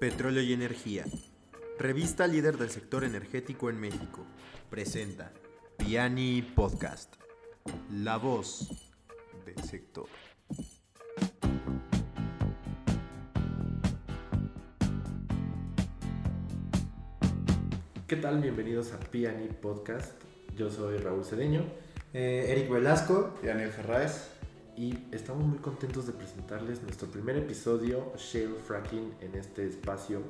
[0.00, 1.04] Petróleo y Energía.
[1.78, 4.26] Revista líder del sector energético en México.
[4.70, 5.32] Presenta
[5.76, 7.14] Piani Podcast.
[7.90, 8.92] La voz
[9.44, 10.06] del sector.
[18.06, 18.40] ¿Qué tal?
[18.40, 20.12] Bienvenidos a Piani Podcast.
[20.56, 21.64] Yo soy Raúl Cedeño
[22.14, 23.34] Eh, Eric Velasco.
[23.42, 24.30] y Daniel Ferraes.
[24.76, 30.22] Y estamos muy contentos de presentarles nuestro primer episodio Shale Fracking en este espacio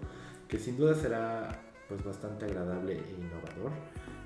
[0.48, 3.72] que sin duda será pues bastante agradable e innovador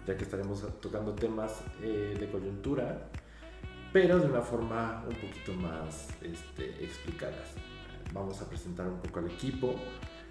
[0.07, 3.11] ya que estaremos tocando temas eh, de coyuntura
[3.93, 7.55] pero de una forma un poquito más este, explicadas.
[8.13, 9.75] Vamos a presentar un poco al equipo.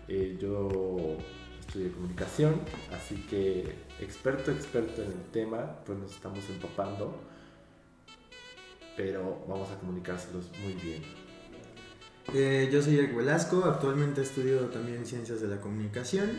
[0.08, 1.18] Eh, yo
[1.60, 2.62] estudié comunicación,
[2.94, 7.20] así que experto, experto en el tema, pues nos estamos empapando,
[9.00, 11.02] pero vamos a comunicárselos muy bien.
[12.34, 13.64] Eh, yo soy Eric Velasco.
[13.64, 16.30] Actualmente estudio también Ciencias de la Comunicación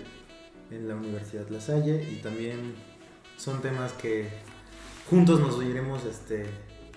[0.71, 2.75] en la Universidad La Salle y también
[3.39, 4.29] son temas que
[5.09, 6.45] juntos nos iremos este,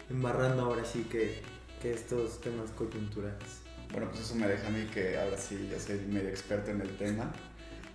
[0.10, 1.42] embarrando ahora sí que,
[1.82, 3.62] que estos temas coyunturales.
[3.94, 6.82] Bueno, pues eso me deja a mí que ahora sí ya soy medio experto en
[6.82, 7.32] el tema,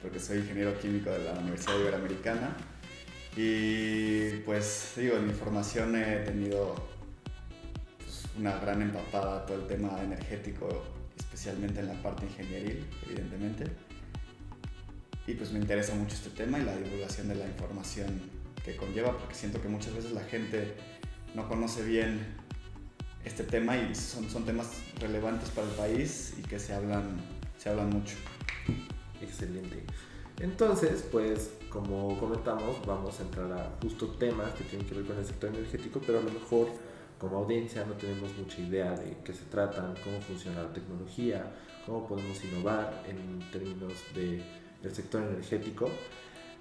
[0.01, 2.57] porque soy ingeniero químico de la Universidad Iberoamericana.
[3.37, 6.97] Y pues digo, en mi formación he tenido
[8.39, 10.69] una gran empapada todo el tema energético,
[11.17, 13.65] especialmente en la parte ingenieril, evidentemente.
[15.27, 18.21] Y pues me interesa mucho este tema y la divulgación de la información
[18.65, 20.75] que conlleva, porque siento que muchas veces la gente
[21.35, 22.21] no conoce bien
[23.25, 27.21] este tema y son, son temas relevantes para el país y que se hablan,
[27.59, 28.17] se hablan mucho.
[29.21, 29.85] Excelente.
[30.41, 35.19] Entonces, pues como comentamos, vamos a entrar a justo temas que tienen que ver con
[35.19, 36.69] el sector energético, pero a lo mejor
[37.19, 41.53] como audiencia no tenemos mucha idea de qué se tratan, cómo funciona la tecnología,
[41.85, 44.43] cómo podemos innovar en términos de,
[44.83, 45.91] del sector energético.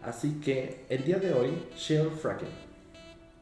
[0.01, 2.67] Así que el día de hoy, Shale Fracking.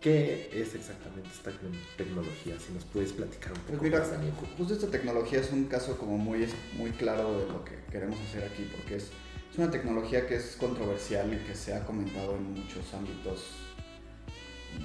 [0.02, 1.52] ¿Qué es exactamente esta
[1.98, 2.60] tecnología?
[2.60, 4.34] Si nos puedes platicar un poco Pues mira, más, Daniel.
[4.56, 8.44] justo esta tecnología es un caso como muy, muy claro de lo que queremos hacer
[8.44, 9.10] aquí, porque es,
[9.52, 13.46] es una tecnología que es controversial y que se ha comentado en muchos ámbitos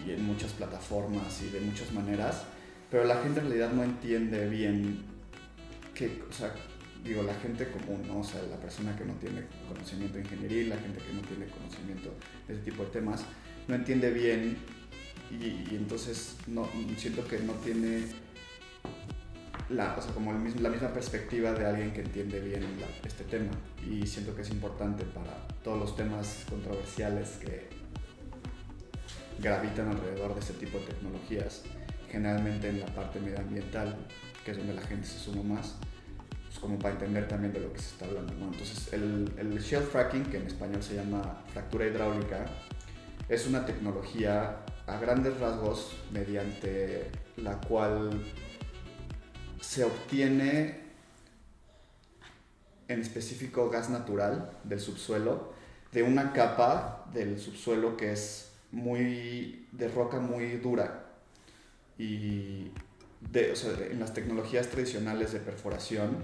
[0.06, 2.44] y en muchas plataformas y de muchas maneras,
[2.90, 5.02] pero la gente en realidad no entiende bien
[5.94, 6.52] que, o sea,
[7.04, 8.20] digo, la gente común, ¿no?
[8.20, 12.10] O sea, la persona que no tiene conocimiento ingenieril, la gente que no tiene conocimiento
[12.48, 13.22] de ese tipo de temas,
[13.68, 14.56] no entiende bien
[15.30, 18.02] y, y entonces no, siento que no tiene
[19.68, 23.06] la, o sea, como el mismo- la misma perspectiva de alguien que entiende bien la-
[23.08, 23.52] este tema.
[23.88, 27.68] Y siento que es importante para todos los temas controversiales que
[29.40, 31.62] gravitan alrededor de este tipo de tecnologías,
[32.10, 33.96] generalmente en la parte medioambiental,
[34.44, 35.76] que es donde la gente se suma más,
[36.46, 38.32] pues como para entender también de lo que se está hablando.
[38.34, 38.46] ¿no?
[38.46, 42.46] Entonces, el, el shale fracking, que en español se llama fractura hidráulica,
[43.28, 48.22] es una tecnología a grandes rasgos mediante la cual
[49.60, 50.80] se obtiene
[52.88, 55.52] en específico gas natural del subsuelo
[55.92, 61.06] de una capa del subsuelo que es muy de roca muy dura
[61.98, 62.70] y
[63.32, 66.16] de, o sea, en las tecnologías tradicionales de perforación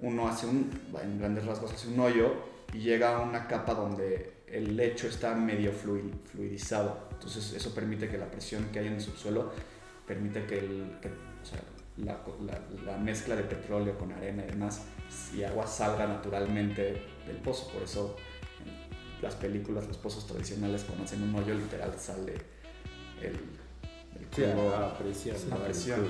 [0.00, 0.70] uno hace un
[1.02, 2.32] en grandes rasgos hace un hoyo
[2.72, 8.08] y llega a una capa donde el lecho está medio flui- fluidizado entonces eso permite
[8.08, 9.52] que la presión que hay en el subsuelo
[10.06, 11.60] permite que, el, que, o sea,
[11.96, 12.60] la, la-
[12.92, 14.82] la mezcla de petróleo con arena y demás
[15.34, 16.82] y agua salga naturalmente
[17.26, 17.70] del pozo.
[17.72, 18.16] Por eso
[19.24, 22.34] las películas, los pozos tradicionales, cuando hacen un hoyo literal sale
[23.20, 25.36] el, el Sí, crudo a presión.
[25.50, 26.06] a presión.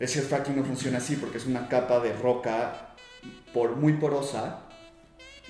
[0.00, 2.94] el shale fracking no funciona así porque es una capa de roca
[3.52, 4.62] por, muy porosa,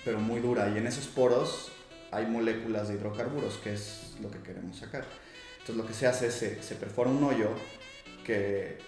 [0.05, 0.69] pero muy dura.
[0.75, 1.71] Y en esos poros
[2.11, 5.05] hay moléculas de hidrocarburos, que es lo que queremos sacar.
[5.53, 7.51] Entonces lo que se hace es se, se perfora un hoyo
[8.25, 8.79] que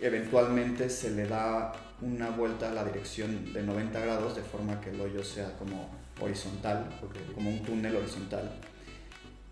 [0.00, 4.90] eventualmente se le da una vuelta a la dirección de 90 grados de forma que
[4.90, 7.16] el hoyo sea como horizontal, Ok.
[7.34, 8.50] como un túnel horizontal.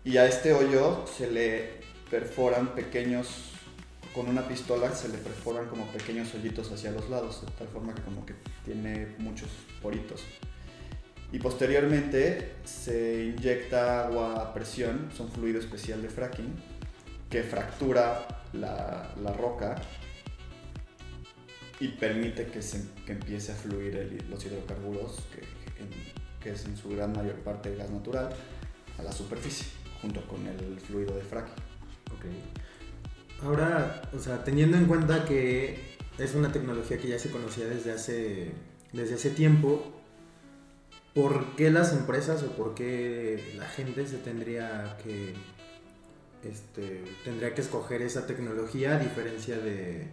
[0.03, 3.27] Y a este hoyo se le perforan pequeños,
[4.13, 7.93] con una pistola se le perforan como pequeños hoyitos hacia los lados, de tal forma
[7.93, 8.33] que como que
[8.65, 9.49] tiene muchos
[9.81, 10.23] poritos.
[11.31, 16.53] Y posteriormente se inyecta agua a presión, es un fluido especial de fracking,
[17.29, 19.75] que fractura la, la roca
[21.81, 25.41] y permite que, se, que empiece a fluir el- los hidrocarburos, que,
[25.83, 26.16] en-
[26.47, 28.29] que es en su gran mayor parte gas natural,
[28.97, 29.67] a la superficie,
[30.01, 31.63] junto con el fluido de fracking.
[32.15, 33.43] Ok.
[33.43, 37.91] Ahora, o sea, teniendo en cuenta que es una tecnología que ya se conocía desde
[37.91, 38.51] hace,
[38.93, 39.91] desde hace tiempo,
[41.13, 45.33] ¿por qué las empresas o por qué la gente se tendría que
[46.43, 50.07] este, tendría que escoger esa tecnología a diferencia de,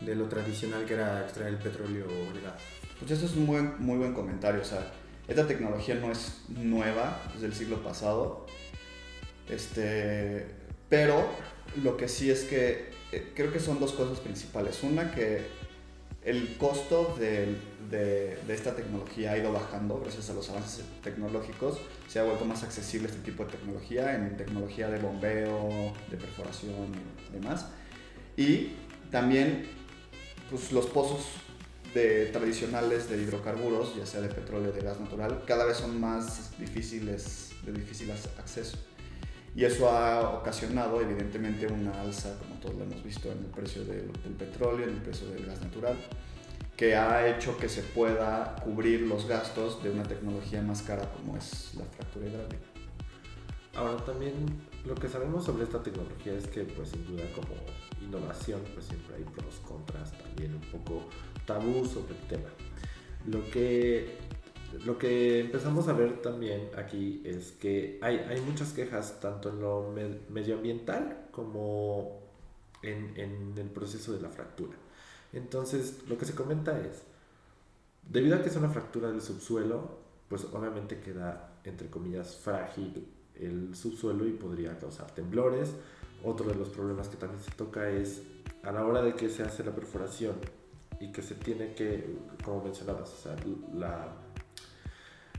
[0.00, 2.62] de lo tradicional que era extraer el petróleo o el gas?
[2.98, 4.62] Pues eso es un buen, muy buen comentario.
[4.62, 4.90] O sea,
[5.30, 8.46] esta tecnología no es nueva, es del siglo pasado.
[9.48, 10.44] Este,
[10.88, 11.24] pero
[11.84, 14.82] lo que sí es que eh, creo que son dos cosas principales.
[14.82, 15.46] Una, que
[16.24, 17.56] el costo de,
[17.90, 21.78] de, de, esta tecnología ha ido bajando gracias a los avances tecnológicos.
[22.08, 26.88] Se ha vuelto más accesible este tipo de tecnología en tecnología de bombeo, de perforación
[27.28, 27.66] y demás.
[28.36, 28.72] Y
[29.12, 29.68] también
[30.50, 31.20] pues, los pozos
[31.94, 36.00] de tradicionales de hidrocarburos, ya sea de petróleo o de gas natural, cada vez son
[36.00, 38.78] más difíciles, de difícil acceso.
[39.54, 43.84] Y eso ha ocasionado evidentemente una alza, como todos lo hemos visto, en el precio
[43.84, 45.96] del, del petróleo, en el precio del gas natural,
[46.76, 51.36] que ha hecho que se pueda cubrir los gastos de una tecnología más cara como
[51.36, 52.64] es la fractura hidráulica.
[53.74, 54.32] Ahora también
[54.84, 57.54] lo que sabemos sobre esta tecnología es que pues sin duda como
[58.00, 61.08] innovación pues siempre hay pros, contras, también un poco
[61.50, 62.48] tabú sobre tema.
[63.26, 64.16] Lo que,
[64.84, 69.60] lo que empezamos a ver también aquí es que hay, hay muchas quejas tanto en
[69.60, 72.20] lo med medioambiental como
[72.82, 74.76] en, en el proceso de la fractura.
[75.32, 77.02] Entonces, lo que se comenta es,
[78.08, 79.98] debido a que es una fractura del subsuelo,
[80.28, 85.72] pues obviamente queda, entre comillas, frágil el subsuelo y podría causar temblores.
[86.22, 88.22] Otro de los problemas que también se toca es
[88.62, 90.34] a la hora de que se hace la perforación
[91.00, 93.36] y que se tiene que, como mencionabas, o sea,
[93.72, 94.12] la,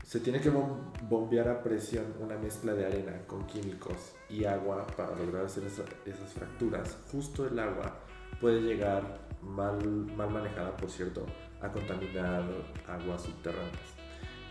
[0.04, 5.16] se tiene que bombear a presión una mezcla de arena con químicos y agua para
[5.16, 6.98] lograr hacer esa, esas fracturas.
[7.10, 8.00] Justo el agua
[8.40, 9.82] puede llegar mal,
[10.16, 11.24] mal manejada, por cierto,
[11.60, 12.44] a contaminar
[12.88, 13.72] aguas subterráneas.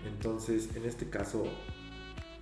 [0.05, 1.43] Entonces, en este caso,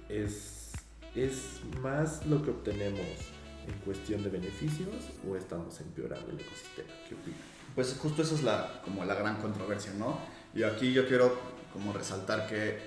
[0.07, 0.73] es,
[1.15, 3.31] es más lo que obtenemos
[3.67, 6.89] en cuestión de beneficios o estamos empeorando el ecosistema.
[7.07, 7.58] ¿Qué opinas?
[7.75, 10.19] Pues justo esa es la, como la gran controversia, ¿no?
[10.53, 11.39] Y aquí yo quiero
[11.71, 12.79] como resaltar que,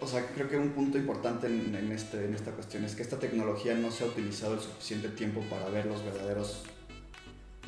[0.00, 3.18] o sea, creo que un punto importante en, este, en esta cuestión es que esta
[3.18, 6.62] tecnología no se ha utilizado el suficiente tiempo para ver los verdaderos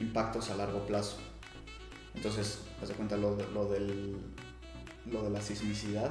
[0.00, 1.18] impactos a largo plazo.
[2.14, 4.16] Entonces, haz de cuenta lo, lo, del,
[5.10, 6.10] lo de la sismicidad.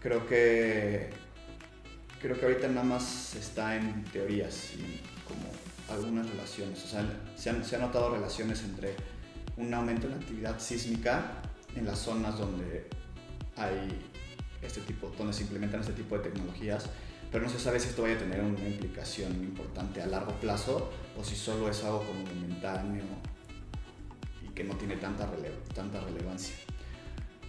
[0.00, 1.10] Creo que,
[2.20, 5.50] creo que ahorita nada más está en teorías y como
[5.90, 6.84] algunas relaciones.
[6.84, 7.04] O sea,
[7.36, 8.96] se han, se han notado relaciones entre
[9.56, 11.42] un aumento en la actividad sísmica
[11.74, 12.88] en las zonas donde
[13.56, 13.88] hay
[14.62, 16.86] este tipo, donde se implementan este tipo de tecnologías,
[17.30, 20.90] pero no se sabe si esto vaya a tener una implicación importante a largo plazo
[21.18, 23.04] o si solo es algo como momentáneo
[24.42, 25.28] y que no tiene tanta,
[25.74, 26.54] tanta relevancia.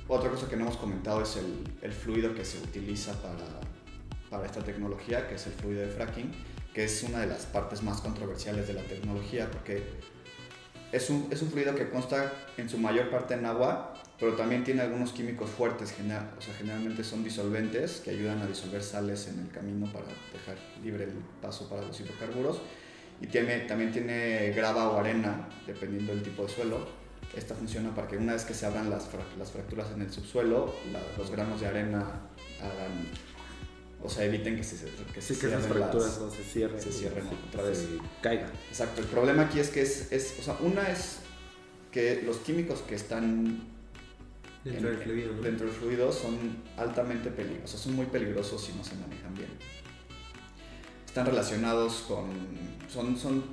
[0.08, 3.60] Otra cosa que no hemos comentado es el, el fluido que se utiliza para,
[4.30, 6.32] para esta tecnología, que es el fluido de fracking,
[6.78, 9.82] que es una de las partes más controversiales de la tecnología, porque
[10.92, 14.64] es un, es un fluido que consta en su mayor parte en agua, pero también
[14.64, 19.40] tiene algunos químicos fuertes, o sea, generalmente son disolventes que ayudan a disolver sales en
[19.40, 22.62] el camino para dejar libre el paso para los hidrocarburos.
[23.22, 26.88] Y tiene, también tiene grava o arena, dependiendo del tipo de suelo.
[27.36, 30.76] Esta funciona para que una vez que se abran las, las fracturas en el subsuelo,
[30.94, 32.04] la, los granos de arena
[32.62, 33.08] hagan
[34.04, 34.76] o sea, eviten que se,
[35.14, 37.78] que sí, se que cierren esas fracturas las, no se cierren, se cierren otra vez.
[37.80, 37.88] se
[38.22, 38.52] caigan.
[38.70, 41.20] Exacto, el problema aquí es que es, es, o sea, una es
[41.92, 43.76] que los químicos que están
[44.64, 45.42] Dentro en- del fluido, ¿no?
[45.42, 46.38] dentro del fluido son
[46.78, 49.50] altamente peligrosos, o sea, son muy peligrosos si no se manejan bien.
[51.06, 52.30] Están relacionados con,
[52.92, 53.44] son, son,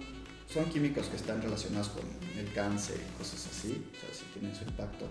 [0.53, 2.03] son químicos que están relacionados con
[2.39, 5.09] el cáncer y cosas así, o sea, si tienen su impacto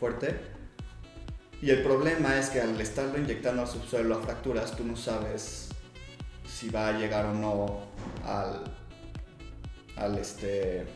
[0.00, 0.57] fuerte.
[1.60, 5.68] Y el problema es que al estarlo inyectando al subsuelo a fracturas, tú no sabes
[6.48, 7.80] si va a llegar o no
[8.24, 8.62] al,
[9.96, 10.86] al este,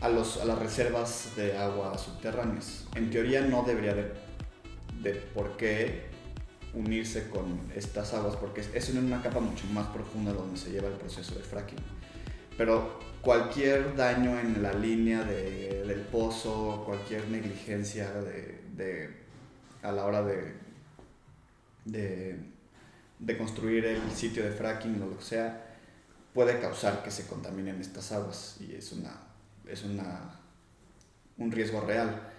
[0.00, 2.86] a, los, a las reservas de agua subterráneas.
[2.94, 4.12] En teoría no debería de,
[5.02, 6.06] de por qué
[6.72, 10.88] unirse con estas aguas, porque es- en una capa mucho más profunda donde se lleva
[10.88, 11.78] el proceso de fracking.
[12.56, 19.10] Pero cualquier daño en la línea de- del pozo, cualquier negligencia de, de-
[19.82, 20.54] a la hora de,
[21.84, 22.38] de,
[23.18, 25.76] de construir el sitio de fracking o lo que sea,
[26.34, 29.12] puede causar que se contaminen estas aguas y es, una,
[29.66, 30.38] es una,
[31.38, 32.32] un riesgo real.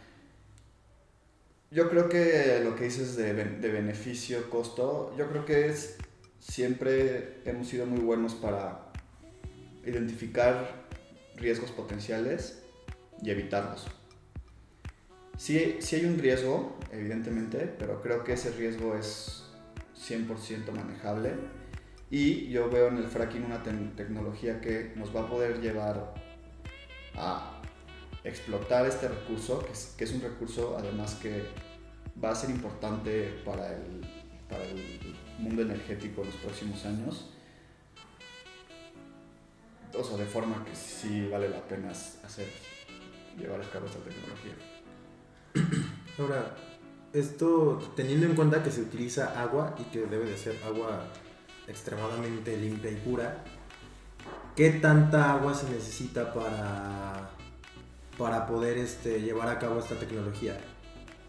[1.71, 5.97] Yo creo que lo que dices de, de beneficio-costo, yo creo que es
[6.39, 8.79] siempre hemos sido muy buenos para
[9.85, 10.85] identificar
[11.35, 12.59] riesgos potenciales
[13.21, 13.87] y evitarlos.
[15.37, 19.43] Sí, sí hay un riesgo, evidentemente, pero creo que ese riesgo es
[19.95, 21.33] 100% manejable.
[22.09, 26.13] Y yo veo en el fracking una te- tecnología que nos va a poder llevar
[27.15, 27.61] a
[28.23, 31.43] explotar este recurso, que es, que es un recurso además que
[32.23, 34.05] va a ser importante para el,
[34.49, 37.29] para el mundo energético en los próximos años.
[39.93, 42.47] O sea, de forma que sí vale la pena hacer,
[43.37, 44.53] llevar a cabo esta tecnología.
[46.19, 46.55] Ahora,
[47.13, 51.03] esto teniendo en cuenta que se utiliza agua y que debe de ser agua
[51.67, 53.43] extremadamente limpia y pura,
[54.55, 57.29] ¿qué tanta agua se necesita para,
[58.17, 60.57] para poder este, llevar a cabo esta tecnología?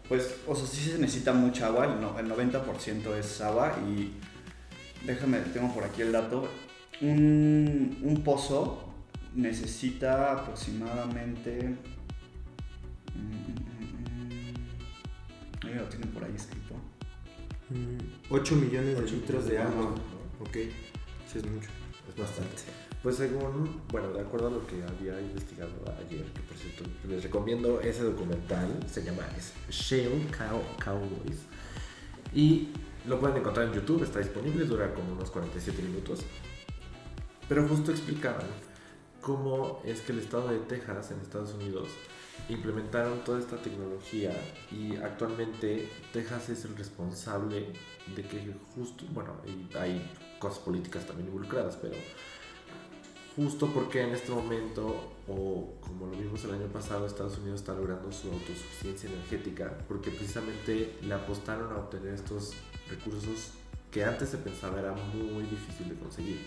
[0.07, 4.13] Pues, o sea, sí se necesita mucha agua, el, no- el 90% es agua y
[5.05, 6.47] déjame, tengo por aquí el dato.
[7.01, 8.83] Un, pozo
[9.35, 11.75] necesita aproximadamente...
[13.15, 13.48] mm,
[15.63, 16.75] ahí lo tienen por ahí escrito.
[18.29, 19.93] 8 Mm, millones de litros de agua.
[20.39, 20.53] Ok,
[21.31, 21.69] sí es mucho.
[22.09, 22.63] Es bastante.
[23.03, 25.71] Pues según, bueno, de acuerdo a lo que había investigado
[26.05, 29.23] ayer, que por cierto les recomiendo ese documental, se llama
[29.69, 31.45] Shale Cow Cowboys.
[32.33, 32.69] Y
[33.07, 36.21] lo pueden encontrar en YouTube, está disponible, dura como unos 47 minutos.
[37.47, 38.47] Pero justo explicaban
[39.21, 41.89] cómo es que el estado de Texas en Estados Unidos
[42.49, 44.31] implementaron toda esta tecnología
[44.71, 47.67] y actualmente Texas es el responsable
[48.15, 49.35] de que justo, bueno,
[49.79, 51.95] hay cosas políticas también involucradas, pero
[53.35, 57.73] justo porque en este momento, o como lo vimos el año pasado, Estados Unidos está
[57.73, 62.53] logrando su autosuficiencia energética, porque precisamente le apostaron a obtener estos
[62.89, 63.51] recursos
[63.91, 66.39] que antes se pensaba era muy difícil de conseguir.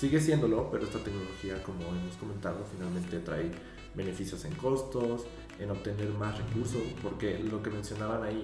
[0.00, 3.50] Sigue siéndolo, pero esta tecnología, como hemos comentado, finalmente trae
[3.94, 5.26] beneficios en costos,
[5.58, 8.42] en obtener más recursos, porque lo que mencionaban ahí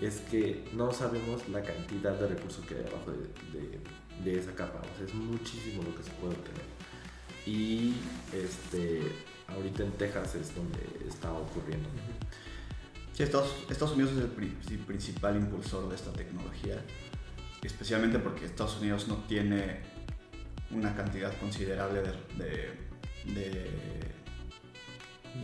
[0.00, 3.78] es que no sabemos la cantidad de recursos que hay abajo de, de-
[4.24, 6.64] de esa capa, o sea, es muchísimo lo que se puede obtener.
[7.46, 7.94] Y
[8.32, 9.02] este,
[9.46, 11.88] ahorita en Texas es donde está ocurriendo.
[13.12, 16.82] Sí, Estados, Estados Unidos es el, pri- el principal impulsor de esta tecnología,
[17.62, 19.80] especialmente porque Estados Unidos no tiene
[20.70, 22.12] una cantidad considerable de,
[23.34, 23.60] de,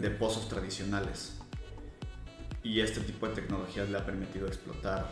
[0.01, 1.39] de- pozos tradicionales.
[2.63, 5.11] Y este tipo de tecnologías le ha permitido explotar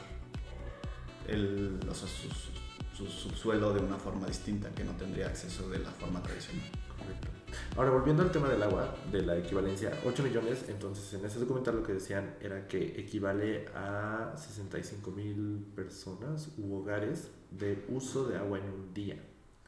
[1.28, 2.52] el, o sea, su, su-
[2.96, 6.64] su subsuelo de una forma distinta que no tendría acceso de la forma tradicional.
[6.98, 7.28] Correcto.
[7.76, 11.76] Ahora, volviendo al tema del agua, de la equivalencia, 8 millones, entonces en ese documental
[11.76, 18.38] lo que decían era que equivale a 65 mil personas u hogares de uso de
[18.38, 19.16] agua en un día.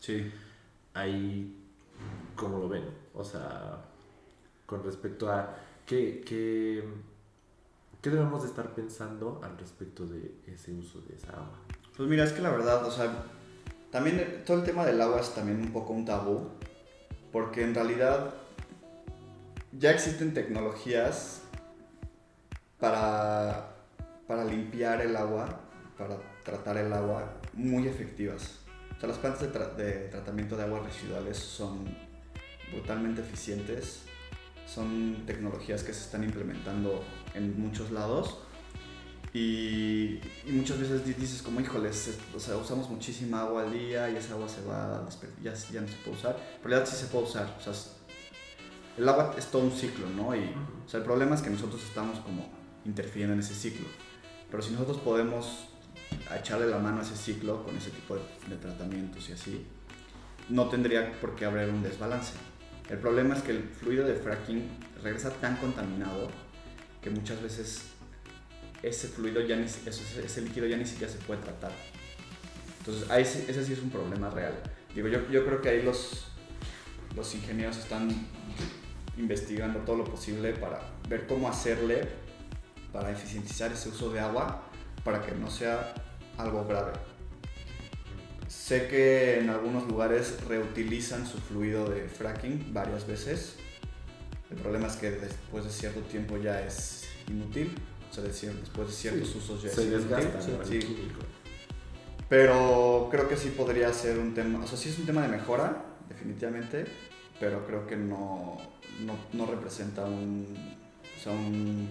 [0.04, 0.30] Sí.
[0.92, 1.56] Ahí,
[2.36, 2.84] ¿cómo lo ven?
[3.14, 3.86] O sea,
[4.66, 5.56] con respecto a
[5.86, 6.84] qué, qué,
[8.02, 11.58] qué debemos de estar pensando al respecto de ese uso de esa agua.
[11.96, 13.24] Pues mira, es que la verdad, o sea,
[13.90, 16.50] también todo el tema del agua es también un poco un tabú,
[17.32, 18.34] porque en realidad
[19.72, 21.40] ya existen tecnologías
[22.78, 23.74] para,
[24.28, 25.60] para limpiar el agua,
[25.96, 28.63] para tratar el agua muy efectivas.
[28.96, 31.84] O sea, las plantas de, tra- de tratamiento de aguas residuales son
[32.72, 34.02] brutalmente eficientes,
[34.66, 38.38] son tecnologías que se están implementando en muchos lados
[39.32, 43.72] y, y muchas veces di- dices como, híjoles, es- o sea, usamos muchísima agua al
[43.72, 45.06] día y esa agua se va
[45.42, 46.36] ya, ya no se puede usar.
[46.62, 47.54] En realidad sí se puede usar.
[47.58, 47.72] O sea,
[48.96, 50.34] el agua es todo un ciclo, ¿no?
[50.36, 50.44] Y,
[50.86, 52.48] o sea, el problema es que nosotros estamos como
[52.84, 53.86] interfiriendo en ese ciclo.
[54.50, 55.66] Pero si nosotros podemos
[56.36, 59.66] echarle la mano a ese ciclo con ese tipo de, de tratamientos y así,
[60.48, 62.34] no tendría por qué haber un desbalance.
[62.90, 64.68] El problema es que el fluido de fracking
[65.02, 66.28] regresa tan contaminado
[67.00, 67.82] que muchas veces
[68.82, 69.88] ese fluido ya ni, ese,
[70.24, 71.72] ese líquido ya ni siquiera se puede tratar.
[72.80, 74.52] Entonces, ahí ese sí es un problema real.
[74.94, 76.26] Digo, yo, yo creo que ahí los,
[77.16, 78.10] los ingenieros están
[79.16, 82.08] investigando todo lo posible para ver cómo hacerle
[82.92, 84.62] para eficientizar ese uso de agua
[85.04, 85.94] para que no sea
[86.38, 86.92] algo grave.
[88.48, 93.56] Sé que en algunos lugares reutilizan su fluido de fracking varias veces.
[94.50, 97.74] El problema es que después de cierto tiempo ya es inútil.
[98.10, 100.08] O sea, después de ciertos Sí, usos ya Se es inútil.
[100.08, 101.08] desgasta el sí.
[102.28, 105.28] Pero creo que sí podría ser un tema, o sea, sí es un tema de
[105.28, 106.86] mejora, definitivamente,
[107.38, 108.56] pero creo que no,
[109.00, 110.46] no, no representa un,
[111.18, 111.88] o sea, un,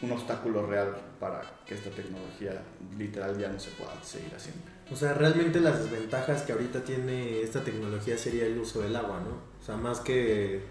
[0.00, 2.62] un obstáculo real para que esta tecnología
[2.96, 4.62] literal ya no se pueda seguir haciendo.
[4.90, 9.20] O sea, realmente las desventajas que ahorita tiene esta tecnología sería el uso del agua,
[9.20, 9.30] ¿no?
[9.60, 10.62] O sea, más que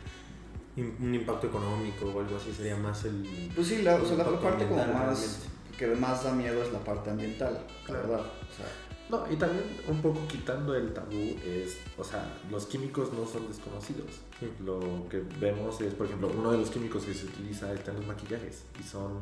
[0.77, 3.51] un impacto económico o algo así, sería más el...
[3.55, 5.77] Pues sí, la, o sea, la, parte como más realmente.
[5.77, 8.07] que más da miedo es la parte ambiental, la Claro.
[8.07, 8.19] verdad.
[8.25, 8.65] O sea,
[9.09, 13.47] No, y también un poco quitando el tabú es, o sea, los químicos no son
[13.47, 14.07] desconocidos.
[14.39, 14.47] Sí.
[14.65, 17.97] Lo que vemos es, por ejemplo, uno de los químicos que se utiliza está en
[17.97, 19.21] los maquillajes y son,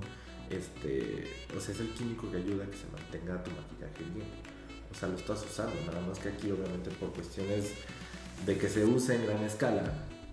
[0.49, 4.27] este, o sea, es el químico que ayuda a que se mantenga tu maquillaje bien.
[4.91, 7.73] O sea, lo estás usando, nada más que aquí obviamente por cuestiones
[8.45, 9.83] de que se use en gran escala,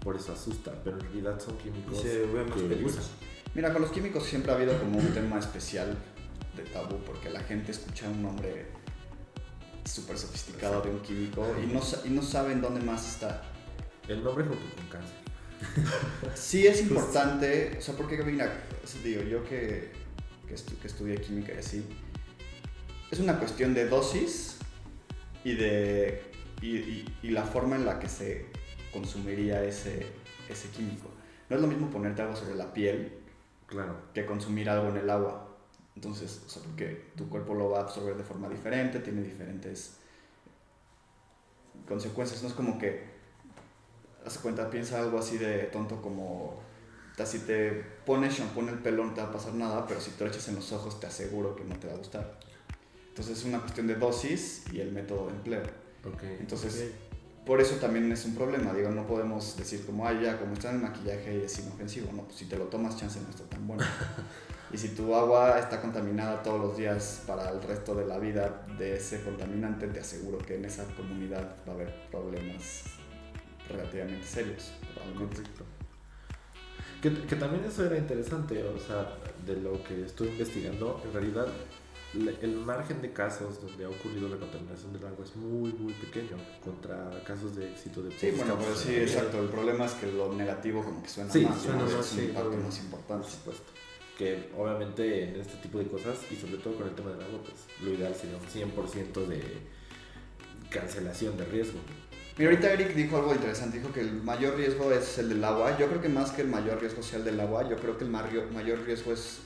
[0.02, 3.04] por eso asusta, pero en realidad son Y químicos se ve más que usan.
[3.54, 5.96] mira, con los químicos siempre ha habido como un tema especial
[6.56, 8.66] de tabú porque la gente escucha un nombre
[9.84, 13.42] súper sofisticado de un químico y no, y no saben dónde más está.
[14.08, 15.16] El nombre junto con cáncer.
[16.34, 18.64] Sí es importante, o sea, porque mira,
[19.04, 19.92] digo, yo que,
[20.48, 21.84] que, estu- que estudié química y así,
[23.10, 24.56] es una cuestión de dosis
[25.44, 26.22] y de
[26.60, 28.46] y, y- y la forma en la que se
[28.92, 30.06] consumiría ese,
[30.48, 31.10] ese químico.
[31.48, 33.18] No es lo mismo ponerte algo sobre la piel
[33.66, 33.96] Claro.
[34.14, 35.51] que consumir algo en el agua.
[35.94, 39.96] Entonces, o sea, porque tu cuerpo lo va a absorber de forma diferente, tiene diferentes
[41.86, 42.42] consecuencias.
[42.42, 43.04] No es como que,
[44.24, 46.60] haz cuenta, piensa algo así de tonto como,
[47.24, 47.70] si te
[48.04, 50.30] pones shampoo en el pelo no te va a pasar nada, pero si te lo
[50.30, 52.38] echas en los ojos te aseguro que no te va a gustar.
[53.08, 55.62] Entonces es una cuestión de dosis y el método de empleo.
[56.04, 56.22] Ok.
[56.40, 56.90] Entonces,
[57.44, 58.72] por eso también es un problema.
[58.72, 62.10] Digo, no podemos decir como, ay, ya, como está en el maquillaje es inofensivo.
[62.12, 63.84] No, pues si te lo tomas, chance no está tan bueno.
[64.72, 68.64] y si tu agua está contaminada todos los días para el resto de la vida
[68.78, 72.84] de ese contaminante, te aseguro que en esa comunidad va a haber problemas
[73.68, 74.72] relativamente serios.
[74.94, 75.42] Probablemente.
[77.02, 81.48] Que, que también eso era interesante, o sea, de lo que estuve investigando, en realidad
[82.42, 86.36] el margen de casos donde ha ocurrido la contaminación del agua es muy, muy pequeño
[86.62, 89.40] contra casos de éxito de Sí, bueno, pues sí, exacto.
[89.40, 91.58] El problema es que lo negativo como que suena Sí, más.
[91.58, 91.84] suena ¿no?
[91.84, 93.28] más, es un sí, impacto más Por importante.
[93.30, 93.72] supuesto.
[94.18, 97.40] Que obviamente en este tipo de cosas, y sobre todo con el tema del agua,
[97.42, 99.42] pues lo ideal sería un 100% de
[100.70, 101.78] cancelación de riesgo.
[102.38, 105.76] Mira, ahorita Eric dijo algo interesante, dijo que el mayor riesgo es el del agua.
[105.78, 108.04] Yo creo que más que el mayor riesgo sea el del agua, yo creo que
[108.04, 109.40] el mayor riesgo es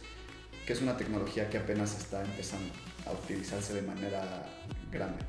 [0.67, 2.73] que es una tecnología que apenas está empezando
[3.07, 4.45] a utilizarse de manera
[4.91, 5.25] grande.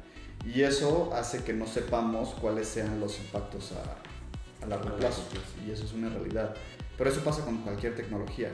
[0.46, 5.24] Y eso hace que no sepamos cuáles sean los impactos a, largo plazo.
[5.66, 6.56] Y eso es una realidad.
[6.98, 8.50] Pero eso pasa con cualquier tecnología.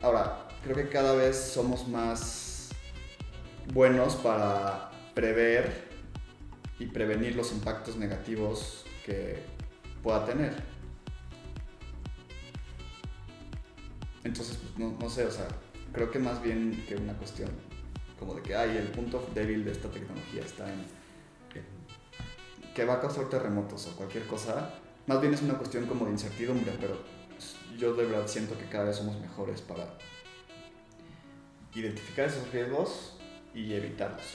[0.00, 2.70] Ahora, creo que cada vez somos más
[3.72, 5.88] buenos para prever
[6.78, 9.42] y prevenir los impactos negativos que
[10.02, 10.54] pueda tener.
[14.22, 15.48] Entonces, pues, no, no sé, o sea,
[15.92, 17.50] creo que más bien que una cuestión
[18.20, 20.84] como de que, ay, el punto débil de esta tecnología está en,
[22.74, 24.74] que va a causar terremotos o cualquier cosa,
[25.08, 26.96] más bien es una cuestión como de incertidumbre, pero
[27.78, 29.96] yo de verdad siento que cada vez somos mejores para
[31.74, 33.16] identificar esos riesgos
[33.54, 34.26] y evitarlos.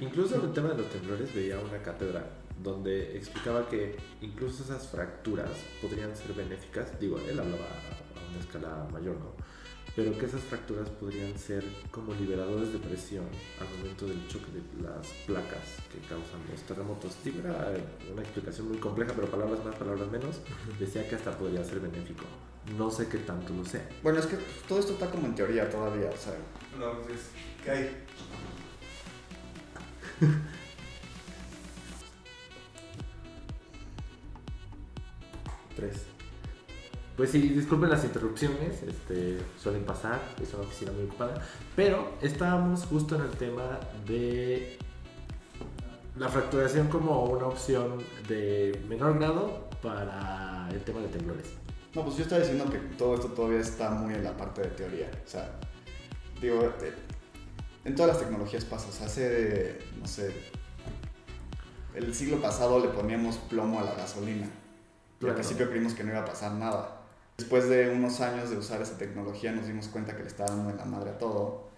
[0.00, 2.28] Incluso en el tema de los temblores veía una cátedra
[2.62, 5.50] donde explicaba que incluso esas fracturas
[5.80, 6.98] podrían ser benéficas.
[6.98, 9.45] Digo, él hablaba a una escala mayor, ¿no?
[9.96, 13.24] Pero que esas fracturas podrían ser como liberadores de presión
[13.58, 17.16] al momento del choque de las placas que causan los terremotos.
[17.24, 17.74] Era
[18.12, 20.42] una explicación muy compleja, pero palabras más, palabras menos.
[20.78, 22.24] Decía que hasta podría ser benéfico.
[22.76, 23.88] No sé qué tanto lo sea.
[24.02, 24.36] Bueno, es que
[24.68, 26.34] todo esto está como en teoría todavía, o sea,
[26.78, 27.30] No, pues,
[27.64, 28.04] ¿qué hay?
[35.76, 36.15] Tres.
[37.16, 41.42] Pues sí, disculpen las interrupciones, este, suelen pasar, es una oficina muy ocupada,
[41.74, 44.78] pero estábamos justo en el tema de
[46.16, 51.46] la fracturación como una opción de menor grado para el tema de temblores.
[51.94, 54.68] No, pues yo estaba diciendo que todo esto todavía está muy en la parte de
[54.68, 55.10] teoría.
[55.24, 55.50] O sea,
[56.42, 56.94] digo, eh,
[57.86, 58.88] en todas las tecnologías pasa.
[58.88, 60.34] O sea, hace, no sé,
[61.94, 64.46] el siglo pasado le poníamos plomo a la gasolina.
[65.20, 66.95] Y al principio creímos que no iba a pasar nada.
[67.36, 70.70] Después de unos años de usar esa tecnología nos dimos cuenta que le estaba dando
[70.70, 71.68] en la madre a todo.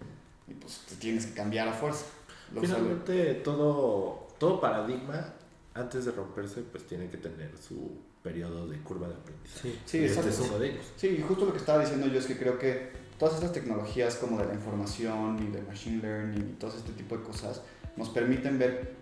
[0.47, 2.05] Y pues te tienes que cambiar a fuerza.
[2.53, 5.33] Lo sale- Finalmente, todo, todo paradigma,
[5.73, 7.91] antes de romperse, pues tiene que tener su
[8.23, 9.61] periodo de curva de aprendizaje.
[9.61, 9.79] Sí.
[9.85, 10.85] Sí, Y este es uno de ellos.
[10.97, 14.39] Sí, justo lo que estaba diciendo yo es que creo que todas estas tecnologías como
[14.39, 17.61] de la información y de machine learning y todo este tipo de cosas
[17.97, 18.95] nos permiten ver,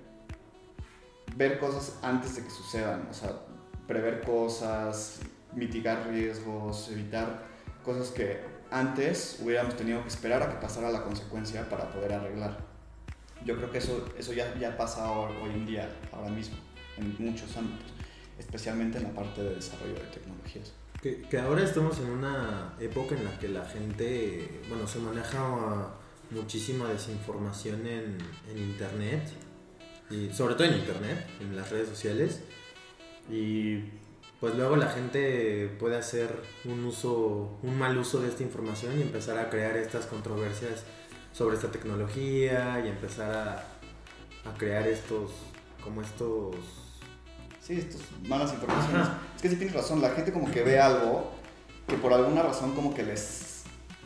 [1.36, 3.32] ver cosas antes de que sucedan, o sea,
[3.88, 5.20] prever cosas,
[5.58, 7.46] mitigar riesgos, evitar
[7.84, 8.40] cosas que
[8.72, 12.58] antes hubiéramos tenido que esperar a que pasara la consecuencia para poder arreglar.
[13.46, 16.58] Yo creo que eso, eso ya, ya pasa hoy, hoy en día, ahora mismo,
[16.98, 17.92] en muchos ámbitos.
[18.40, 20.74] especialmente en la parte de desarrollo de tecnologías.
[21.02, 25.94] Que, que ahora estamos en una época en la que la gente, bueno, se maneja
[26.32, 28.18] muchísima desinformación en,
[28.50, 29.30] en internet,
[30.10, 32.42] y sobre todo en internet, en las redes sociales,
[33.30, 33.84] y
[34.40, 39.02] pues luego la gente puede hacer un uso, un mal uso de esta información y
[39.02, 40.84] empezar a crear estas controversias
[41.34, 45.32] sobre esta tecnología y empezar a, a crear estos,
[45.84, 46.56] como estos
[47.68, 49.02] Sí, estas malas informaciones.
[49.02, 49.20] Ajá.
[49.36, 51.32] Es que sí tienes razón, la gente como que ve algo
[51.86, 53.20] que por alguna razón como que les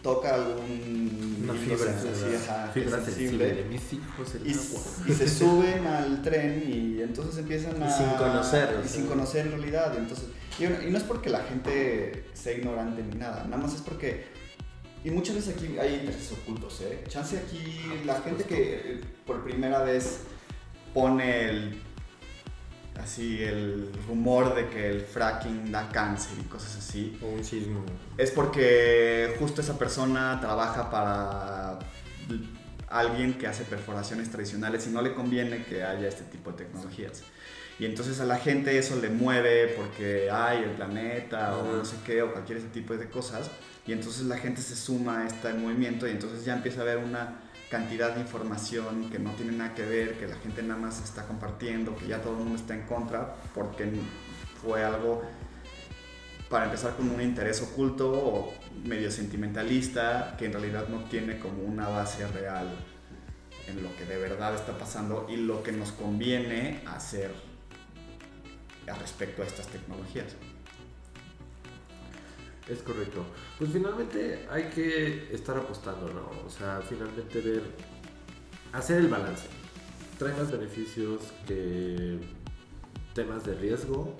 [0.02, 2.50] toca algún Una fibra, sensible, ¿verdad?
[2.66, 4.62] ajá, Fibra sensible, sensible de mis hijos el y, agua.
[4.64, 7.88] s- y se suben al tren y entonces empiezan a...
[7.88, 9.96] Y sin conocer, Y sin conocer en realidad.
[9.98, 10.26] Entonces,
[10.60, 14.26] y, y no es porque la gente sea ignorante ni nada, nada más es porque...
[15.04, 17.04] Y muchas veces aquí hay intereses ocultos, ¿eh?
[17.08, 17.64] Chance aquí
[18.06, 20.20] la gente que por primera vez
[20.94, 21.82] pone el...
[23.00, 27.84] Así el rumor de que el fracking da cáncer y cosas así o un sismo.
[28.18, 31.80] es porque justo esa persona trabaja para
[32.90, 37.24] alguien que hace perforaciones tradicionales y no le conviene que haya este tipo de tecnologías.
[37.80, 41.96] Y entonces a la gente eso le mueve porque hay el planeta o no sé
[42.06, 43.50] qué o cualquier ese tipo de cosas.
[43.88, 46.98] Y entonces la gente se suma a este movimiento y entonces ya empieza a haber
[46.98, 47.40] una
[47.72, 51.26] cantidad de información que no tiene nada que ver, que la gente nada más está
[51.26, 53.90] compartiendo, que ya todo el mundo está en contra porque
[54.62, 55.22] fue algo
[56.50, 58.54] para empezar con un interés oculto o
[58.84, 62.76] medio sentimentalista que en realidad no tiene como una base real
[63.68, 67.32] en lo que de verdad está pasando y lo que nos conviene hacer
[69.00, 70.36] respecto a estas tecnologías.
[72.68, 73.26] Es correcto.
[73.58, 76.30] Pues finalmente hay que estar apostando, ¿no?
[76.46, 77.64] O sea, finalmente ver,
[78.72, 79.48] hacer el balance.
[80.18, 82.20] Trae más beneficios que
[83.14, 84.16] temas de riesgo,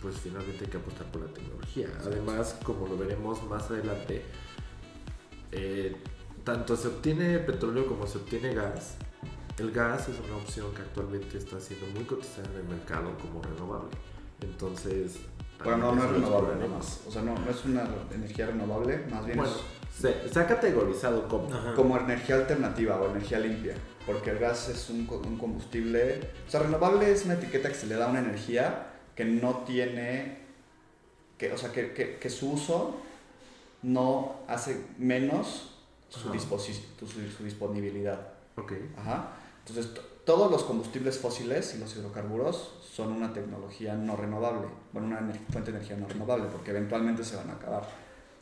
[0.00, 1.88] pues finalmente hay que apostar por la tecnología.
[2.04, 4.22] Además, como lo veremos más adelante,
[5.52, 5.96] eh,
[6.42, 8.96] tanto se obtiene petróleo como se obtiene gas.
[9.58, 13.42] El gas es una opción que actualmente está siendo muy cotizada en el mercado como
[13.42, 13.90] renovable.
[14.40, 15.18] Entonces...
[15.64, 16.78] Bueno, no, no es renovable nada exploraremos.
[16.78, 17.00] más.
[17.06, 19.60] O sea, no, no es una energía renovable, más bien Bueno, es
[20.00, 21.52] se, se ha categorizado como.
[21.54, 21.74] Ajá.
[21.74, 23.74] como energía alternativa o energía limpia,
[24.06, 27.74] porque el gas es un, co- un combustible, o sea, renovable es una etiqueta que
[27.76, 30.38] se le da a una energía que no tiene,
[31.38, 32.96] que, o sea, que, que- que su uso
[33.82, 35.70] no hace menos
[36.08, 38.28] su, su, su disponibilidad.
[38.56, 38.72] Ok.
[38.96, 39.32] Ajá.
[39.66, 45.08] Entonces, to- todos los combustibles fósiles y los hidrocarburos son una tecnología no renovable, bueno,
[45.08, 45.18] una
[45.50, 47.86] fuente de energía no renovable, porque eventualmente se van a acabar.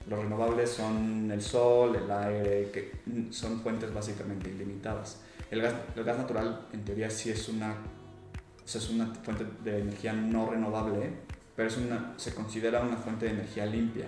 [0.09, 5.21] Los renovables son el sol, el aire, que son fuentes básicamente ilimitadas.
[5.51, 9.47] El gas, el gas natural, en teoría, sí es una, o sea, es una fuente
[9.63, 11.11] de energía no renovable,
[11.55, 14.07] pero es una, se considera una fuente de energía limpia,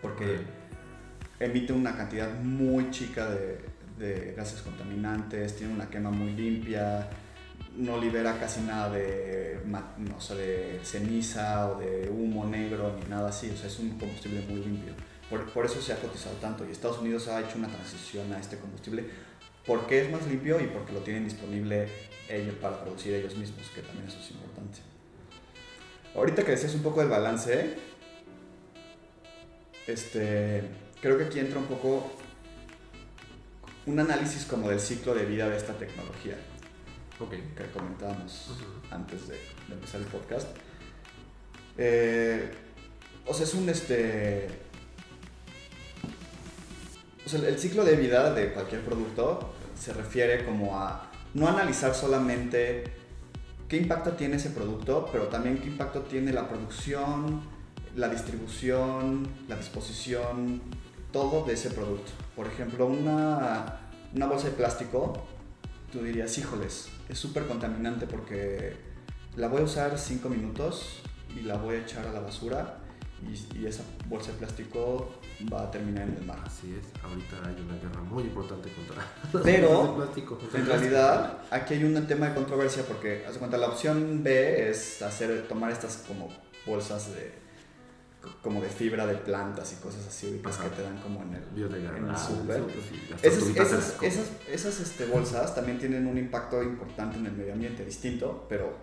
[0.00, 0.40] porque
[1.38, 3.71] emite una cantidad muy chica de,
[4.02, 7.08] de gases contaminantes, tiene una quema muy limpia,
[7.76, 13.30] no libera casi nada de, no, sea, de ceniza o de humo negro ni nada
[13.30, 14.92] así, o sea, es un combustible muy limpio.
[15.30, 18.38] Por, por eso se ha cotizado tanto y Estados Unidos ha hecho una transición a
[18.38, 19.04] este combustible
[19.66, 21.88] porque es más limpio y porque lo tienen disponible
[22.28, 24.80] ellos para producir ellos mismos, que también eso es importante.
[26.14, 27.74] Ahorita que decías un poco del balance,
[29.86, 30.62] este,
[31.00, 32.12] creo que aquí entra un poco
[33.86, 36.36] un análisis como del ciclo de vida de esta tecnología
[37.30, 38.50] que comentábamos
[38.90, 39.34] antes de,
[39.68, 40.48] de empezar el podcast.
[41.78, 42.50] Eh,
[43.26, 44.48] o sea, es un este.
[47.24, 51.94] O sea, el ciclo de vida de cualquier producto se refiere como a no analizar
[51.94, 52.84] solamente
[53.68, 57.40] qué impacto tiene ese producto, pero también qué impacto tiene la producción,
[57.94, 60.60] la distribución, la disposición,
[61.12, 62.10] todo de ese producto.
[62.34, 63.80] Por ejemplo, una,
[64.14, 65.12] una bolsa de plástico,
[65.92, 68.76] tú dirías, híjoles, es súper contaminante porque
[69.36, 71.02] la voy a usar 5 minutos
[71.36, 72.78] y la voy a echar a la basura
[73.22, 75.10] y, y esa bolsa de plástico
[75.52, 76.38] va a terminar en el mar.
[76.44, 77.02] Así es.
[77.02, 79.06] Ahorita hay una guerra muy importante contra
[79.42, 80.38] Pero, de plástico.
[80.54, 85.02] En realidad, aquí hay un tema de controversia porque, haz cuenta, la opción B es
[85.02, 86.28] hacer, tomar estas como
[86.66, 87.41] bolsas de,
[88.42, 91.74] como de fibra de plantas y cosas así ubicas, que te dan como en el,
[91.74, 92.62] en el súper.
[92.88, 97.32] sí, las Esas, esas, esas, esas, este, bolsas también tienen un impacto importante en el
[97.32, 98.76] medio ambiente, distinto, pero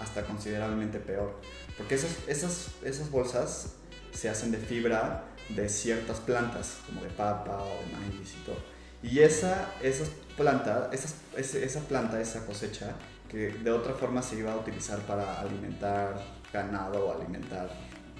[0.00, 1.40] hasta considerablemente peor.
[1.76, 3.74] Porque esas, esas, esas bolsas
[4.12, 8.56] se hacen de fibra de ciertas plantas, como de papa o de maíz y todo.
[9.02, 11.14] Y esa, esas plantas, esas,
[11.54, 12.94] esa planta, esa cosecha,
[13.28, 16.20] que de otra forma se iba a utilizar para alimentar
[16.52, 17.68] ganado o alimentar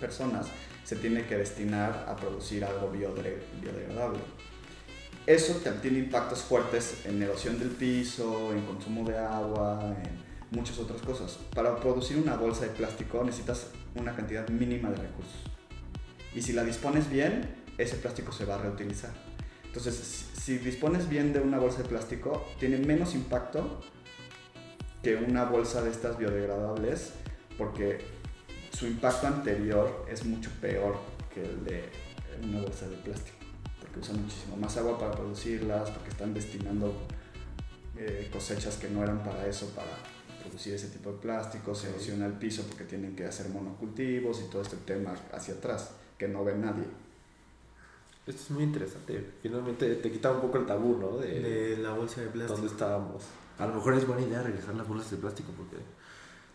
[0.00, 0.46] personas,
[0.84, 4.20] se tiene que destinar a producir algo biodegradable.
[5.26, 11.02] Eso tiene impactos fuertes en erosión del piso, en consumo de agua, en muchas otras
[11.02, 11.38] cosas.
[11.54, 15.42] Para producir una bolsa de plástico necesitas una cantidad mínima de recursos.
[16.32, 19.10] Y si la dispones bien, ese plástico se va a reutilizar.
[19.64, 23.80] Entonces, si dispones bien de una bolsa de plástico, tiene menos impacto
[25.02, 27.12] que una bolsa de estas biodegradables
[27.58, 27.98] porque
[28.76, 30.96] su impacto anterior es mucho peor
[31.32, 31.88] que el de
[32.42, 33.38] una bolsa de plástico.
[33.80, 36.92] Porque usan muchísimo más agua para producirlas, porque están destinando
[37.96, 39.88] eh, cosechas que no eran para eso, para
[40.42, 44.50] producir ese tipo de plástico, se erosiona el piso porque tienen que hacer monocultivos y
[44.50, 46.84] todo este tema hacia atrás que no ve nadie.
[48.26, 49.24] Esto es muy interesante.
[49.40, 51.16] Finalmente te quita un poco el tabú, ¿no?
[51.16, 52.58] De, De la bolsa de plástico.
[52.58, 53.22] dónde estábamos.
[53.58, 55.76] A lo mejor es buena idea regresar las bolsas de plástico porque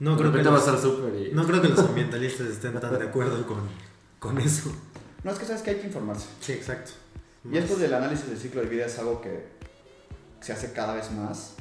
[0.02, 1.32] No creo, que vas los, al y...
[1.32, 3.60] no creo que los ambientalistas estén tan de acuerdo con,
[4.18, 4.74] con eso.
[5.24, 6.28] No, es que sabes que hay que informarse.
[6.40, 6.94] Sí, exacto.
[7.48, 9.46] Y esto del análisis del ciclo de vida es algo que
[10.40, 11.56] se hace cada vez más,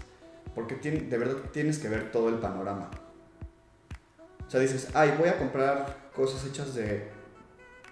[0.55, 2.90] porque de verdad tienes que ver todo el panorama.
[4.46, 7.11] O sea, dices, ay, voy a comprar cosas hechas de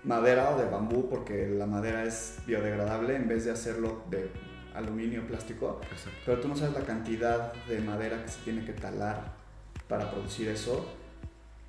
[0.03, 4.31] madera o de bambú porque la madera es biodegradable en vez de hacerlo de
[4.75, 6.19] aluminio o plástico, Exacto.
[6.25, 9.38] pero tú no sabes la cantidad de madera que se tiene que talar
[9.89, 10.87] para producir eso,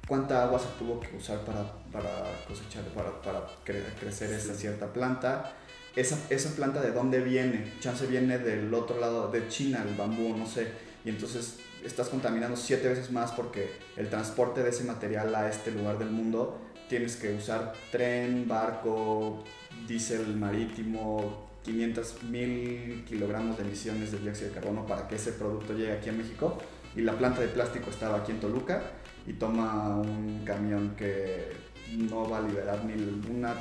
[0.08, 2.10] cuánta agua se tuvo que usar para, para
[2.48, 5.54] cosechar, para, para cre- crecer esa cierta planta,
[5.96, 10.36] esa, esa planta de dónde viene, chance viene del otro lado, de China, el bambú,
[10.38, 10.68] no sé,
[11.06, 15.72] y entonces estás contaminando siete veces más porque el transporte de ese material a este
[15.72, 19.44] lugar del mundo tienes que usar tren, barco,
[19.88, 25.74] diésel marítimo, 500 mil kilogramos de emisiones de dióxido de carbono para que ese producto
[25.74, 26.58] llegue aquí a México
[26.96, 28.82] y la planta de plástico estaba aquí en Toluca
[29.28, 31.52] y toma un camión que
[31.98, 32.94] no va a liberar ni
[33.30, 33.54] una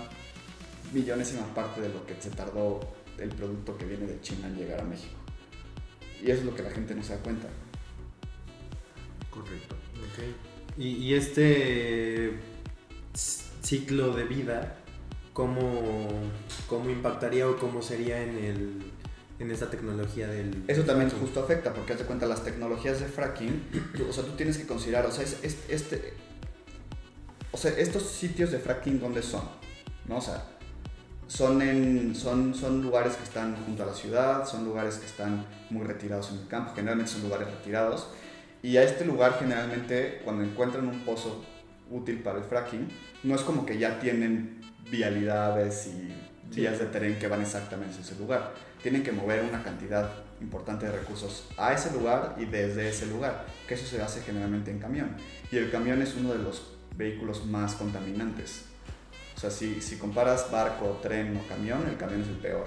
[0.92, 2.80] millonésima parte de lo que se tardó
[3.18, 5.16] el producto que viene de China en llegar a México.
[6.22, 7.48] Y eso es lo que la gente no se da cuenta.
[9.30, 9.76] Correcto.
[9.96, 10.78] Ok.
[10.78, 12.38] Y, y este
[13.62, 14.78] ciclo de vida,
[15.32, 16.08] ¿cómo,
[16.68, 18.92] ¿cómo impactaría o cómo sería en, el,
[19.38, 20.64] en esta tecnología del...
[20.66, 23.62] Eso también justo afecta, porque haz de cuenta, las tecnologías de fracking,
[23.96, 26.14] tú- o sea, tú tienes que considerar, o sea, es, es- este,
[27.52, 29.42] o sea, estos sitios de fracking, ¿dónde son?
[30.06, 30.16] ¿No?
[30.18, 30.44] O sea,
[31.28, 35.46] son, en, son, son lugares que están junto a la ciudad, son lugares que están
[35.70, 38.08] muy retirados en el campo, generalmente son lugares retirados,
[38.62, 41.44] y a este lugar generalmente, cuando encuentran un pozo
[41.90, 42.88] útil para el fracking,
[43.22, 46.12] no es como que ya tienen vialidades y
[46.50, 46.62] Sí.
[46.62, 48.54] vías de tren que van exactamente a ese lugar.
[48.82, 50.10] Tienen que mover una cantidad
[50.40, 54.70] importante de recursos a ese lugar y desde ese lugar, que eso se hace generalmente
[54.70, 55.16] en camión.
[55.50, 58.64] Y el camión es uno de los vehículos más contaminantes.
[59.36, 62.66] O sea, si, si comparas barco, tren o camión, el camión es el peor.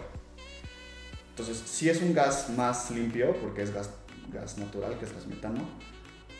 [1.30, 3.89] Entonces, sí es un gas más limpio, porque es gas,
[4.32, 5.67] gas natural, que es gas metano,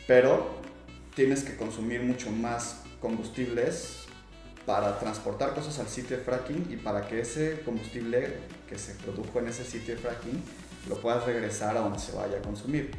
[0.08, 0.62] pero
[1.16, 4.06] tienes que consumir mucho más combustibles
[4.66, 8.38] para transportar cosas al sitio de fracking y para que ese combustible
[8.70, 10.44] que se produjo en ese sitio de fracking
[10.90, 12.92] lo puedas regresar a donde se vaya a consumir.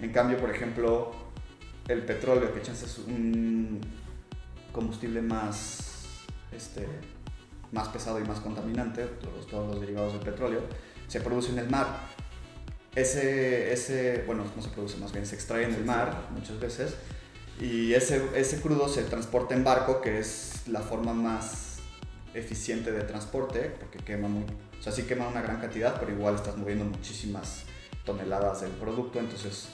[0.00, 1.12] En cambio, por ejemplo,
[1.88, 3.80] el petróleo, que chance es un
[4.72, 6.18] combustible más,
[6.52, 6.86] este,
[7.72, 10.62] más pesado y más contaminante, todos, todos los derivados del petróleo,
[11.08, 11.86] se produce en el mar.
[12.94, 16.94] Ese, ese, bueno, no se produce, más bien se extrae en el mar muchas veces
[17.60, 21.78] y ese, ese crudo se transporta en barco, que es la forma más
[22.34, 24.44] eficiente de transporte, porque quema muy,
[24.78, 27.64] o sea, sí quema una gran cantidad, pero igual estás moviendo muchísimas
[28.04, 29.68] toneladas del producto, entonces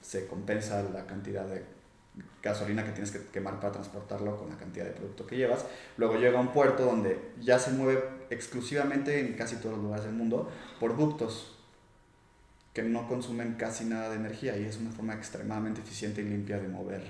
[0.00, 1.64] se compensa la cantidad de
[2.42, 5.64] gasolina que tienes que quemar para transportarlo con la cantidad de producto que llevas.
[5.96, 10.04] Luego llega a un puerto donde ya se mueve exclusivamente en casi todos los lugares
[10.04, 11.57] del mundo por ductos
[12.78, 16.60] que no consumen casi nada de energía y es una forma extremadamente eficiente y limpia
[16.60, 17.02] de mover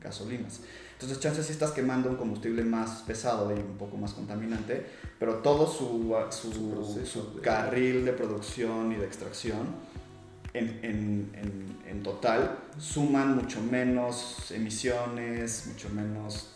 [0.00, 0.60] gasolinas.
[0.92, 4.86] Entonces, chances si estás quemando un combustible más pesado y un poco más contaminante,
[5.18, 6.52] pero todo su, su,
[6.94, 9.66] Su su carril de producción y de extracción
[10.54, 16.52] en, en, en, en total suman mucho menos emisiones, mucho menos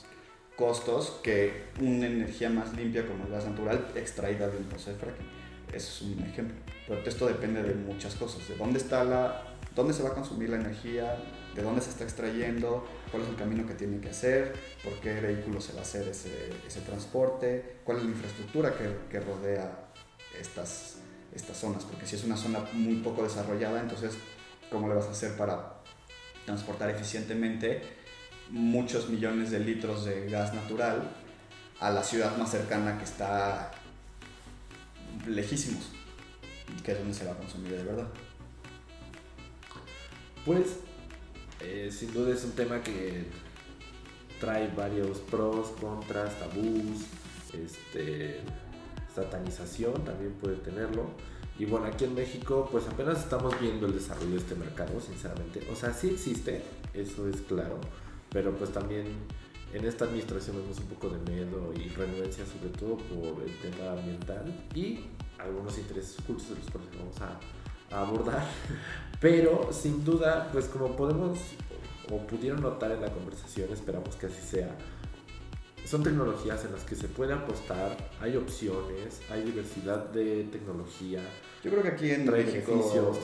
[0.55, 4.97] costos que una energía más limpia como el gas natural extraída de un proceso de
[4.97, 5.40] fracking.
[5.73, 6.57] Eso es un ejemplo.
[6.87, 10.51] Pero esto depende de muchas cosas, de dónde está la, dónde se va a consumir
[10.51, 11.17] la energía,
[11.55, 15.21] de dónde se está extrayendo, cuál es el camino que tiene que hacer, por qué
[15.21, 19.93] vehículo se va a hacer ese, transporte, cuál es la infraestructura que, que rodea
[20.41, 20.99] estas,
[21.35, 24.15] estas zonas, porque si es una zona muy poco desarrollada, entonces,
[24.71, 25.81] ¿cómo le vas a hacer para
[26.45, 27.83] transportar eficientemente
[28.51, 31.09] muchos millones de litros de gas natural
[31.79, 33.71] a la ciudad más cercana que está
[35.27, 35.85] lejísimos,
[36.85, 38.09] que es donde se va a consumir de verdad.
[40.45, 40.77] Pues,
[41.61, 43.27] eh, sin duda es un tema que
[44.41, 47.05] trae varios pros, contras, tabús,
[47.53, 48.41] este,
[49.15, 51.11] satanización también puede tenerlo.
[51.59, 55.67] Y bueno, aquí en México pues apenas estamos viendo el desarrollo de este mercado, sinceramente.
[55.71, 56.63] O sea, sí existe,
[56.95, 57.79] eso es claro,
[58.31, 59.07] pero pues también
[59.73, 63.93] en esta administración vemos un poco de miedo y renuencia sobre todo por el tema
[63.93, 65.05] ambiental y
[65.39, 68.45] algunos intereses ocultos de los cuales vamos a, a abordar.
[69.21, 71.39] Pero sin duda, pues como podemos
[72.11, 74.75] o pudieron notar en la conversación, esperamos que así sea,
[75.87, 81.21] son tecnologías en las que se puede apostar, hay opciones, hay diversidad de tecnología.
[81.63, 82.73] Yo creo que aquí en México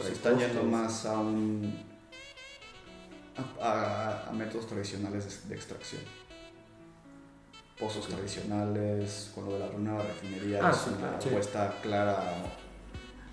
[0.05, 1.85] se está yendo más a un
[3.37, 6.03] a, a- a métodos tradicionales de, de extracción.
[7.79, 11.29] Pozos tradicionales, con lo de la nueva refinería, Ah, es sí, una sí.
[11.29, 12.17] apuesta clara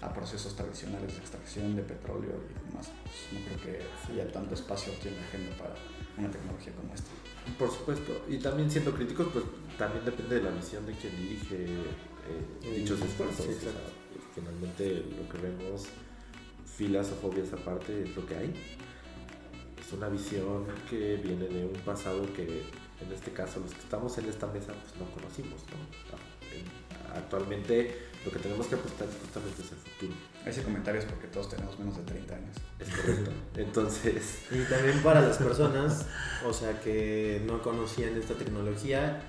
[0.01, 2.91] a, a procesos tradicionales de extracción de petróleo y demás.
[3.03, 5.75] Pues no creo que haya tanto espacio aquí en la agenda para
[6.17, 7.08] una tecnología como esta.
[7.58, 9.45] Por supuesto, y también siendo críticos, pues
[9.77, 13.45] también depende de la visión de quien dirige eh, dichos esfuerzos.
[13.45, 13.71] Sí, O sea,
[14.36, 15.86] finalmente lo que vemos,
[16.65, 18.53] filas o fobias aparte, es lo que hay.
[19.79, 22.63] Es una visión que viene de un pasado que,
[23.05, 25.61] en este caso, los que estamos en esta mesa, pues no conocimos.
[25.71, 26.17] ¿no?
[26.55, 26.83] En-
[27.15, 30.13] Actualmente lo que tenemos que apostar justamente es el futuro.
[30.45, 32.55] Ese comentario es porque todos tenemos menos de 30 años.
[32.79, 33.31] Es correcto.
[33.55, 36.05] Entonces, Y también para las personas,
[36.47, 39.21] o sea, que no conocían esta tecnología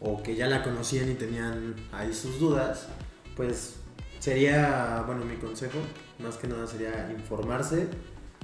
[0.00, 2.88] o que ya la conocían y tenían ahí sus dudas,
[3.36, 3.76] pues
[4.18, 5.78] sería, bueno, mi consejo,
[6.18, 7.88] más que nada sería informarse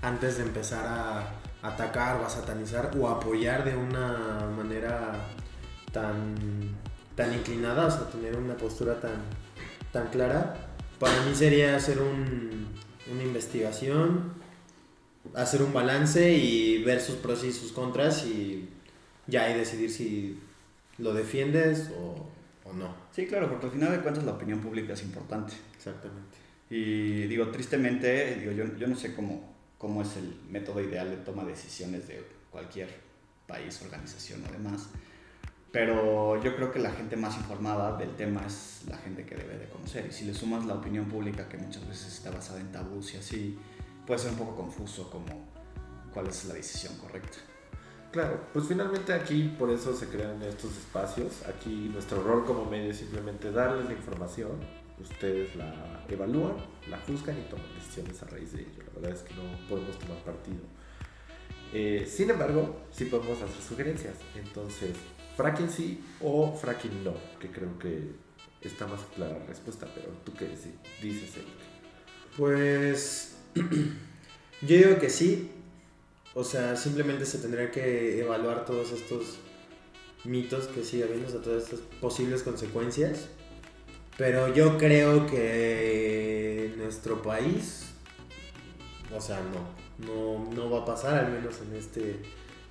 [0.00, 5.12] antes de empezar a atacar o a satanizar o apoyar de una manera
[5.92, 6.34] tan,
[7.14, 9.12] tan inclinada, o sea, tener una postura tan,
[9.92, 10.54] tan clara.
[10.98, 12.68] Para mí sería hacer un-
[13.12, 14.32] una investigación,
[15.34, 18.68] hacer un balance y ver sus pros y sus contras y
[19.26, 20.38] ya ahí decidir si
[20.98, 22.26] lo defiendes o,
[22.68, 22.94] o no.
[23.12, 25.54] Sí, claro, porque al final de cuentas la opinión pública es importante.
[25.76, 26.38] Exactamente.
[26.70, 29.49] Y digo, tristemente, digo, yo, yo no sé cómo,
[29.80, 32.88] cómo es el método ideal de toma de decisiones de cualquier
[33.46, 34.90] país, organización o demás,
[35.72, 39.56] pero yo creo que la gente más informada del tema es la gente que debe
[39.56, 40.06] de conocer.
[40.06, 43.16] Y si le sumas la opinión pública, que muchas veces está basada en tabús y
[43.16, 43.58] así,
[44.06, 45.48] puede ser un poco confuso como
[46.12, 47.38] cuál es la decisión correcta.
[48.12, 51.42] Claro, pues finalmente aquí por eso se crean estos espacios.
[51.48, 54.58] Aquí nuestro rol como medio es simplemente darles la información.
[55.00, 56.56] Ustedes la evalúan,
[56.88, 58.82] la juzgan y toman decisiones a raíz de ello.
[58.86, 60.60] La verdad es que no podemos tomar partido.
[61.72, 64.16] Eh, sin embargo, sí podemos hacer sugerencias.
[64.34, 64.96] Entonces,
[65.36, 68.10] fracking sí o fracking no, que creo que
[68.60, 69.88] está más clara la respuesta.
[69.94, 71.48] Pero tú qué dices, dices Eric.
[72.36, 75.50] Pues yo digo que sí.
[76.34, 79.38] O sea, simplemente se tendría que evaluar todos estos
[80.24, 83.28] mitos que sigue habiendo, o sea, todas estas posibles consecuencias.
[84.20, 87.86] Pero yo creo que en nuestro país,
[89.16, 92.20] o sea, no, no, no va a pasar, al menos en este,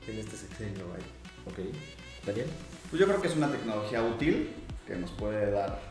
[0.08, 1.04] en este sexenio, vaya.
[1.48, 1.58] ¿Ok?
[2.24, 2.46] ¿Daniel?
[2.92, 4.52] Pues yo creo que es una tecnología útil
[4.86, 5.82] que nos puede dar,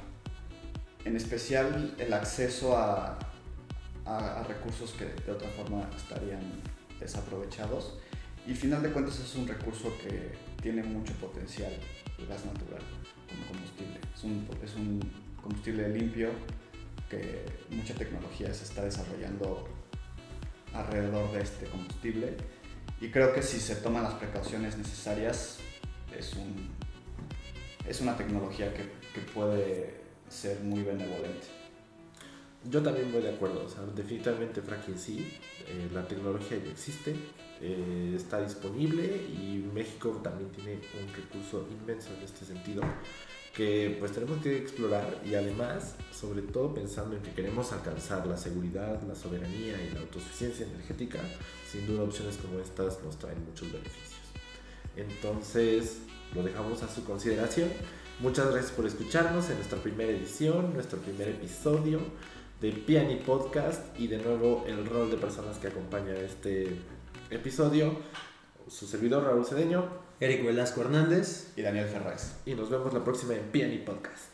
[1.05, 3.19] en especial, el acceso a,
[4.05, 6.41] a- a recursos que de otra forma estarían
[7.01, 7.99] desaprovechados.
[8.47, 10.31] Y final de cuentas es un recurso que
[10.63, 11.73] tiene mucho potencial,
[12.17, 12.83] el gas natural,
[13.29, 13.99] como combustible.
[14.15, 16.29] Es un, es un combustible limpio
[17.09, 19.67] que mucha tecnología se está desarrollando
[20.75, 22.37] alrededor de este combustible.
[23.01, 25.59] Y creo que si se toman las precauciones necesarias,
[26.17, 26.69] es, un,
[27.89, 28.83] es una tecnología que,
[29.15, 29.95] que puede
[30.29, 31.47] ser muy benevolente.
[32.71, 35.33] Yo también voy de acuerdo, o sea, definitivamente fracking sí,
[35.67, 37.15] eh, la tecnología ya existe,
[37.63, 42.83] eh, está disponible y México también tiene un recurso inmenso en este sentido
[43.59, 48.37] que pues tenemos que explorar y además, sobre todo pensando en que queremos alcanzar la
[48.37, 51.19] seguridad, la soberanía y la autosuficiencia energética,
[51.69, 54.21] sin duda opciones como estas nos traen muchos beneficios.
[54.95, 55.99] Entonces,
[56.37, 57.69] lo dejamos a su consideración.
[58.21, 61.99] Muchas gracias por escucharnos en nuestra primera edición, nuestro primer episodio
[62.61, 66.77] de Piani Podcast y de nuevo el rol de personas que acompaña este
[67.29, 67.97] episodio,
[68.69, 71.49] su servidor Raúl Cedeño Eric Velasco Hernández.
[71.57, 72.37] Y Daniel Ferraz.
[72.45, 74.28] y nos vemos la próxima en Piani Podcast.